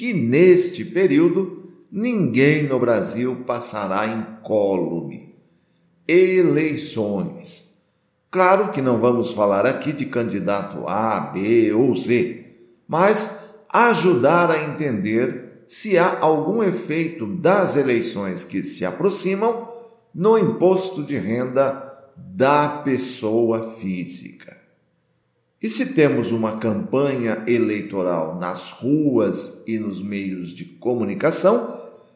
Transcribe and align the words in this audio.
que 0.00 0.14
neste 0.14 0.82
período 0.82 1.62
ninguém 1.92 2.62
no 2.62 2.78
Brasil 2.78 3.44
passará 3.46 4.06
incólume. 4.06 5.34
Eleições. 6.08 7.74
Claro 8.30 8.72
que 8.72 8.80
não 8.80 8.96
vamos 8.96 9.32
falar 9.32 9.66
aqui 9.66 9.92
de 9.92 10.06
candidato 10.06 10.88
A, 10.88 11.20
B 11.20 11.74
ou 11.74 11.94
Z, 11.94 12.46
mas 12.88 13.40
ajudar 13.68 14.50
a 14.50 14.64
entender 14.64 15.64
se 15.68 15.98
há 15.98 16.18
algum 16.20 16.62
efeito 16.62 17.26
das 17.26 17.76
eleições 17.76 18.42
que 18.42 18.62
se 18.62 18.86
aproximam 18.86 19.68
no 20.14 20.38
imposto 20.38 21.02
de 21.02 21.18
renda 21.18 21.78
da 22.16 22.68
pessoa 22.84 23.62
física. 23.62 24.59
E 25.62 25.68
se 25.68 25.92
temos 25.92 26.32
uma 26.32 26.56
campanha 26.56 27.44
eleitoral 27.46 28.38
nas 28.38 28.70
ruas 28.70 29.62
e 29.66 29.78
nos 29.78 30.02
meios 30.02 30.54
de 30.54 30.64
comunicação, 30.64 31.68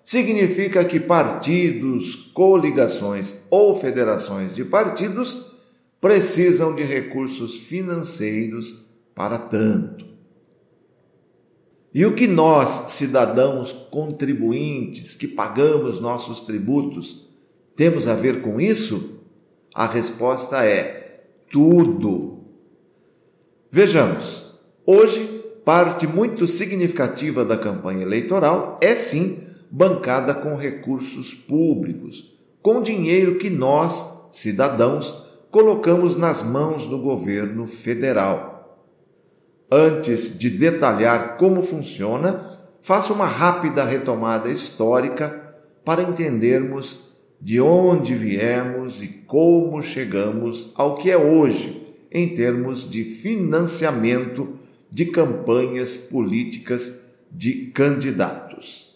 significa 0.03 0.85
que 0.85 0.99
partidos, 0.99 2.15
coligações 2.33 3.37
ou 3.51 3.77
federações 3.77 4.55
de 4.55 4.65
partidos 4.65 5.47
precisam 6.01 6.75
de 6.75 6.83
recursos 6.83 7.59
financeiros 7.59 8.85
para 9.15 9.39
tanto. 9.39 10.05
E 11.95 12.05
o 12.05 12.15
que 12.15 12.27
nós, 12.27 12.91
cidadãos 12.93 13.73
contribuintes 13.73 15.15
que 15.15 15.29
pagamos 15.29 16.01
nossos 16.01 16.41
tributos, 16.41 17.27
temos 17.77 18.09
a 18.09 18.15
ver 18.15 18.43
com 18.43 18.61
isso? 18.61 19.21
A 19.73 19.87
resposta 19.87 20.65
é 20.65 21.27
tudo. 21.51 22.34
Vejamos, 23.77 24.45
hoje, 24.87 25.27
parte 25.65 26.07
muito 26.07 26.47
significativa 26.47 27.45
da 27.45 27.57
campanha 27.57 28.03
eleitoral 28.03 28.79
é 28.81 28.95
sim 28.95 29.37
bancada 29.69 30.33
com 30.33 30.55
recursos 30.55 31.35
públicos, 31.35 32.25
com 32.63 32.81
dinheiro 32.81 33.35
que 33.35 33.51
nós, 33.51 34.29
cidadãos, 34.31 35.13
colocamos 35.51 36.17
nas 36.17 36.41
mãos 36.41 36.87
do 36.87 37.01
governo 37.01 37.67
federal. 37.67 38.79
Antes 39.69 40.39
de 40.39 40.51
detalhar 40.51 41.37
como 41.37 41.61
funciona, 41.61 42.49
faço 42.81 43.13
uma 43.13 43.27
rápida 43.27 43.85
retomada 43.85 44.49
histórica 44.49 45.57
para 45.85 46.01
entendermos 46.01 47.01
de 47.41 47.61
onde 47.61 48.15
viemos 48.15 49.03
e 49.03 49.09
como 49.09 49.83
chegamos 49.83 50.71
ao 50.77 50.95
que 50.95 51.11
é 51.11 51.17
hoje 51.17 51.84
em 52.15 52.29
termos 52.29 52.89
de 52.89 53.05
financiamento 53.05 54.51
de 54.89 55.07
campanhas 55.07 55.97
políticas 55.97 56.93
de 57.31 57.73
candidatos. 57.75 58.95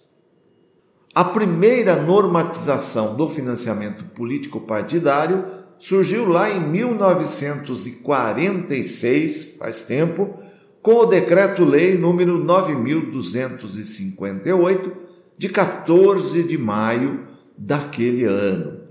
A 1.12 1.24
primeira 1.24 2.00
normatização 2.00 3.16
do 3.16 3.28
financiamento 3.28 4.04
político 4.04 4.60
partidário 4.60 5.44
surgiu 5.76 6.28
lá 6.28 6.48
em 6.48 6.60
1946, 6.60 9.56
faz 9.58 9.82
tempo, 9.82 10.32
com 10.80 10.98
o 10.98 11.06
Decreto-Lei 11.06 11.98
número 11.98 12.38
9258 12.38 14.92
de 15.36 15.48
14 15.48 16.44
de 16.44 16.56
maio 16.56 17.26
daquele 17.56 18.22
ano. 18.24 18.86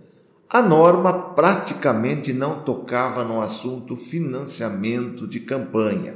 A 0.50 0.62
norma 0.62 1.12
praticamente 1.34 2.32
não 2.32 2.64
tocava 2.64 3.22
no 3.22 3.42
assunto 3.42 3.98
financiamento 3.98 5.28
de 5.28 5.42
campanha. 5.42 6.16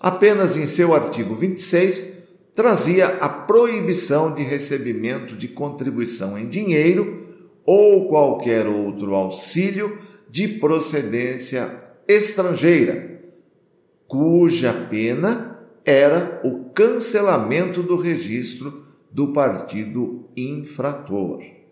Apenas 0.00 0.56
em 0.56 0.66
seu 0.66 0.92
artigo 0.92 1.36
26 1.36 2.14
trazia 2.52 3.06
a 3.06 3.28
proibição 3.28 4.34
de 4.34 4.42
recebimento 4.42 5.36
de 5.36 5.46
contribuição 5.46 6.36
em 6.36 6.48
dinheiro 6.48 7.16
ou 7.64 8.08
qualquer 8.08 8.66
outro 8.66 9.14
auxílio 9.14 9.96
de 10.28 10.48
procedência 10.48 11.78
estrangeira, 12.08 13.20
cuja 14.08 14.72
pena 14.90 15.60
era 15.84 16.40
o 16.44 16.70
cancelamento 16.70 17.84
do 17.84 17.96
registro 17.96 18.82
do 19.12 19.32
partido 19.32 20.28
infrator. 20.36 21.63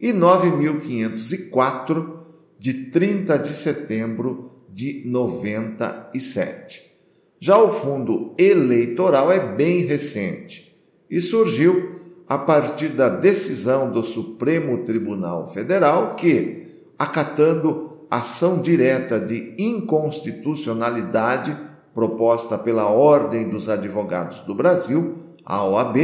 e 0.00 0.12
9504 0.12 2.20
de 2.58 2.74
30 2.84 3.38
de 3.38 3.54
setembro 3.54 4.52
de 4.72 5.02
97. 5.04 6.92
Já 7.40 7.60
o 7.60 7.72
fundo 7.72 8.34
eleitoral 8.38 9.32
é 9.32 9.54
bem 9.54 9.84
recente 9.84 10.72
e 11.10 11.20
surgiu 11.20 12.01
a 12.28 12.36
partir 12.38 12.88
da 12.88 13.08
decisão 13.08 13.90
do 13.90 14.02
Supremo 14.02 14.82
Tribunal 14.82 15.46
Federal 15.46 16.14
que, 16.14 16.66
acatando 16.98 18.06
ação 18.10 18.60
direta 18.60 19.18
de 19.18 19.54
inconstitucionalidade 19.58 21.56
proposta 21.94 22.58
pela 22.58 22.88
Ordem 22.88 23.48
dos 23.48 23.68
Advogados 23.68 24.40
do 24.42 24.54
Brasil, 24.54 25.14
a 25.44 25.64
OAB, 25.64 25.96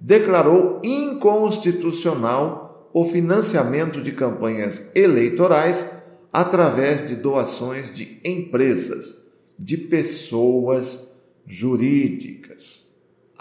declarou 0.00 0.80
inconstitucional 0.82 2.90
o 2.92 3.04
financiamento 3.04 4.02
de 4.02 4.10
campanhas 4.12 4.90
eleitorais 4.94 5.90
através 6.32 7.06
de 7.06 7.14
doações 7.14 7.94
de 7.94 8.18
empresas, 8.24 9.22
de 9.58 9.76
pessoas 9.76 11.08
jurídicas. 11.46 12.91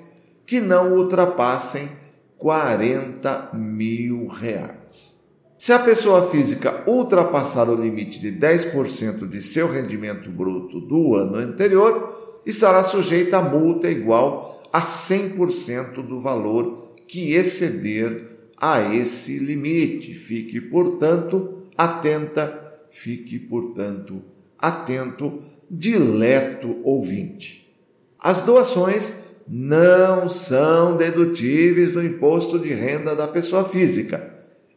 que 0.46 0.60
não 0.60 0.98
ultrapassem 0.98 1.90
40 2.38 3.52
mil 3.54 4.28
reais. 4.28 5.16
Se 5.58 5.72
a 5.72 5.80
pessoa 5.80 6.24
física 6.24 6.84
ultrapassar 6.88 7.69
o 7.69 7.75
limite 7.75 8.19
de 8.19 8.31
10% 8.31 9.28
de 9.28 9.42
seu 9.42 9.72
rendimento 9.72 10.30
bruto 10.30 10.80
do 10.81 11.16
ano 11.16 11.36
anterior, 11.36 12.42
estará 12.46 12.84
sujeita 12.84 13.38
a 13.38 13.42
multa 13.42 13.90
igual 13.90 14.68
a 14.74 14.81
100% 14.81 16.06
do 16.06 16.19
valor 16.19 16.96
que 17.08 17.34
exceder 17.34 18.25
a 18.58 18.94
esse 18.94 19.38
limite. 19.38 20.16
Fique, 20.16 20.60
portanto, 20.60 21.61
atenta, 21.83 22.60
fique, 22.89 23.39
portanto, 23.39 24.22
atento, 24.57 25.39
dileto 25.69 26.78
ouvinte. 26.83 27.74
As 28.19 28.42
doações 28.42 29.13
não 29.48 30.30
são 30.30 30.95
dedutíveis 30.95 31.92
do 31.92 32.04
imposto 32.04 32.60
de 32.60 32.74
renda 32.74 33.16
da 33.16 33.28
pessoa 33.28 33.66
física 33.66 34.31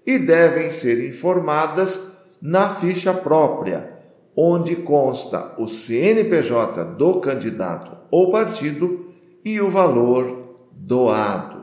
e 0.06 0.18
devem 0.18 0.70
ser 0.70 1.06
informadas 1.06 2.00
na 2.40 2.68
ficha 2.68 3.12
própria, 3.12 3.92
onde 4.36 4.76
consta 4.76 5.54
o 5.58 5.68
CNPJ 5.68 6.84
do 6.96 7.20
candidato 7.20 7.96
ou 8.10 8.30
partido 8.30 8.98
e 9.44 9.60
o 9.60 9.68
valor 9.68 10.68
doado. 10.72 11.53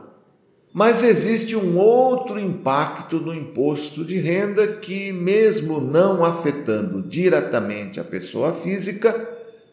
Mas 0.72 1.02
existe 1.02 1.54
um 1.54 1.76
outro 1.76 2.40
impacto 2.40 3.20
no 3.20 3.34
imposto 3.34 4.02
de 4.04 4.18
renda 4.18 4.66
que, 4.66 5.12
mesmo 5.12 5.80
não 5.80 6.24
afetando 6.24 7.02
diretamente 7.02 8.00
a 8.00 8.04
pessoa 8.04 8.54
física, 8.54 9.28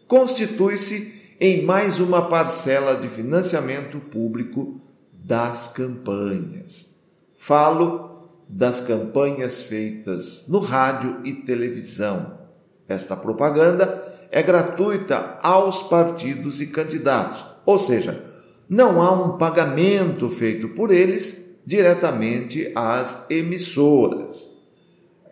constitui-se 0.07 1.37
em 1.39 1.63
mais 1.63 1.99
uma 1.99 2.27
parcela 2.27 2.95
de 2.95 3.07
financiamento 3.07 3.97
público 3.99 4.77
das 5.13 5.67
campanhas. 5.67 6.87
Falo 7.37 8.09
das 8.51 8.81
campanhas 8.81 9.61
feitas 9.61 10.43
no 10.49 10.59
rádio 10.59 11.21
e 11.23 11.31
televisão. 11.31 12.39
Esta 12.89 13.15
propaganda 13.15 14.03
é 14.31 14.43
gratuita 14.43 15.37
aos 15.41 15.83
partidos 15.83 16.59
e 16.59 16.67
candidatos, 16.67 17.45
ou 17.65 17.79
seja, 17.79 18.21
não 18.69 19.01
há 19.01 19.11
um 19.11 19.37
pagamento 19.37 20.29
feito 20.29 20.69
por 20.69 20.91
eles 20.91 21.49
diretamente 21.65 22.71
às 22.75 23.25
emissoras. 23.29 24.51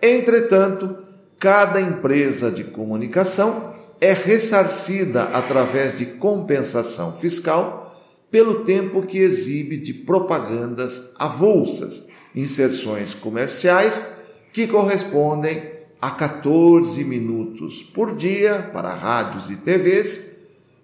Entretanto, 0.02 0.98
cada 1.40 1.80
empresa 1.80 2.52
de 2.52 2.64
comunicação 2.64 3.76
é 4.02 4.12
ressarcida 4.14 5.24
através 5.24 5.98
de 5.98 6.06
compensação 6.06 7.14
fiscal 7.14 7.96
pelo 8.30 8.64
tempo 8.64 9.04
que 9.04 9.20
exibe 9.20 9.78
de 9.78 9.94
propagandas 9.94 11.12
avulsas, 11.18 12.08
inserções 12.36 13.14
comerciais 13.14 14.06
que 14.52 14.68
correspondem 14.68 15.64
a 16.02 16.12
14 16.12 17.04
minutos 17.04 17.82
por 17.82 18.16
dia 18.16 18.70
para 18.74 18.94
rádios 18.94 19.50
e 19.50 19.56
TVs 19.56 20.37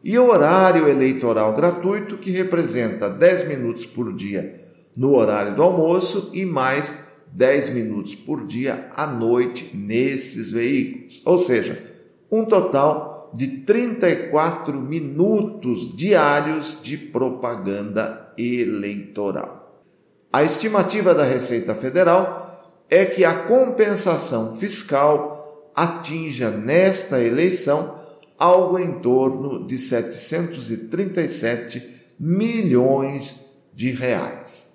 e 0.03 0.19
horário 0.19 0.87
eleitoral 0.87 1.53
gratuito 1.53 2.17
que 2.17 2.31
representa 2.31 3.09
10 3.09 3.47
minutos 3.47 3.85
por 3.85 4.13
dia 4.13 4.53
no 4.95 5.15
horário 5.15 5.55
do 5.55 5.63
almoço 5.63 6.29
e 6.33 6.45
mais 6.45 6.95
10 7.31 7.69
minutos 7.69 8.13
por 8.13 8.45
dia 8.45 8.89
à 8.95 9.07
noite 9.07 9.71
nesses 9.73 10.51
veículos. 10.51 11.21
Ou 11.25 11.39
seja, 11.39 11.81
um 12.29 12.45
total 12.45 13.31
de 13.33 13.47
34 13.47 14.79
minutos 14.79 15.95
diários 15.95 16.77
de 16.81 16.97
propaganda 16.97 18.31
eleitoral. 18.37 19.81
A 20.31 20.43
estimativa 20.43 21.13
da 21.15 21.23
Receita 21.23 21.73
Federal 21.73 22.53
é 22.89 23.05
que 23.05 23.25
a 23.25 23.43
compensação 23.43 24.55
fiscal 24.57 25.71
atinja 25.75 26.51
nesta 26.51 27.21
eleição 27.21 27.95
algo 28.43 28.77
em 28.77 28.99
torno 28.99 29.65
de 29.65 29.77
737 29.77 31.81
milhões 32.19 33.39
de 33.73 33.91
reais. 33.91 34.69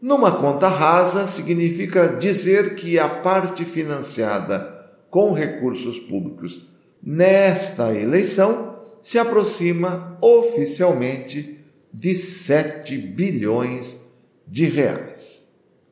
Numa 0.00 0.40
conta 0.40 0.66
rasa, 0.66 1.28
significa 1.28 2.08
dizer 2.08 2.74
que 2.74 2.98
a 2.98 3.08
parte 3.08 3.64
financiada 3.64 4.68
com 5.08 5.32
recursos 5.32 6.00
públicos 6.00 6.66
nesta 7.00 7.94
eleição 7.94 8.74
se 9.00 9.20
aproxima 9.20 10.18
oficialmente 10.20 11.60
de 11.94 12.16
7 12.16 12.98
bilhões 12.98 14.00
de 14.48 14.64
reais. 14.64 15.46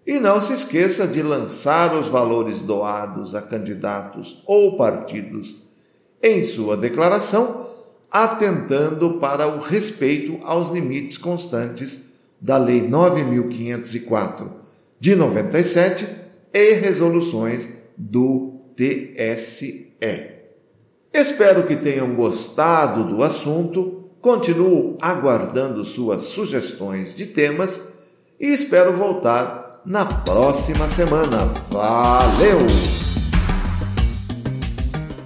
E 0.04 0.18
não 0.18 0.40
se 0.40 0.52
esqueça 0.52 1.06
de 1.06 1.22
lançar 1.22 1.94
os 1.94 2.08
valores 2.08 2.60
doados 2.60 3.36
a 3.36 3.42
candidatos 3.42 4.42
ou 4.48 4.76
partidos 4.76 5.69
em 6.22 6.44
sua 6.44 6.76
declaração 6.76 7.68
atentando 8.10 9.18
para 9.18 9.46
o 9.46 9.60
respeito 9.60 10.38
aos 10.42 10.68
limites 10.70 11.16
constantes 11.16 12.00
da 12.40 12.56
Lei 12.56 12.82
9504 12.82 14.50
de 14.98 15.14
97 15.14 16.08
e 16.52 16.74
resoluções 16.74 17.68
do 17.96 18.60
TSE. 18.74 19.94
Espero 21.12 21.64
que 21.64 21.76
tenham 21.76 22.14
gostado 22.14 23.04
do 23.04 23.22
assunto, 23.22 24.10
continuo 24.20 24.96
aguardando 25.00 25.84
suas 25.84 26.22
sugestões 26.22 27.14
de 27.14 27.26
temas 27.26 27.80
e 28.38 28.46
espero 28.46 28.92
voltar 28.92 29.82
na 29.84 30.04
próxima 30.04 30.88
semana. 30.88 31.52
Valeu! 31.70 33.29